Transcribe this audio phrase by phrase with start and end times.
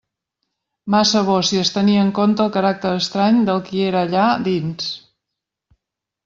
[0.93, 4.91] Massa bo, si es tenia en compte el caràcter estrany del qui era allà dins.